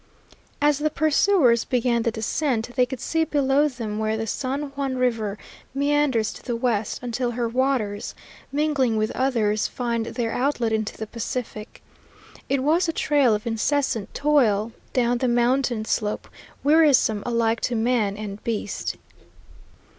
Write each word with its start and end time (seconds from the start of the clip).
As 0.59 0.79
the 0.79 0.89
pursuers 0.89 1.63
began 1.63 2.01
the 2.01 2.09
descent, 2.09 2.71
they 2.75 2.87
could 2.87 2.99
see 2.99 3.23
below 3.23 3.67
them 3.67 3.99
where 3.99 4.17
the 4.17 4.25
San 4.25 4.69
Juan 4.71 4.97
River 4.97 5.37
meanders 5.75 6.33
to 6.33 6.41
the 6.43 6.55
west 6.55 6.97
until 7.03 7.29
her 7.29 7.47
waters, 7.47 8.15
mingling 8.51 8.97
with 8.97 9.11
others, 9.11 9.67
find 9.67 10.07
their 10.07 10.31
outlet 10.31 10.71
into 10.71 10.97
the 10.97 11.05
Pacific. 11.05 11.83
It 12.49 12.63
was 12.63 12.89
a 12.89 12.93
trial 12.93 13.35
of 13.35 13.45
incessant 13.45 14.11
toil 14.15 14.71
down 14.91 15.19
the 15.19 15.27
mountain 15.27 15.85
slope, 15.85 16.27
wearisome 16.63 17.21
alike 17.23 17.61
to 17.61 17.75
man 17.75 18.17
and 18.17 18.43
beast. 18.43 18.97